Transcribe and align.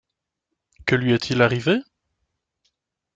Que 0.87 0.95
lui 0.95 1.11
est-il 1.13 1.43
arrivé? 1.43 1.77